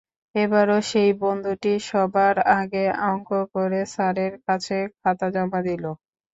এবারও 0.35 0.77
সেই 0.89 1.11
বন্ধুটি 1.21 1.73
সবার 1.89 2.35
আগে 2.55 2.83
অঙ্ক 3.05 3.29
করে 3.53 3.81
স্যারের 3.93 4.33
কাছে 4.45 4.77
খাতা 4.95 5.27
জমা 5.35 5.59
দিল। 5.67 5.83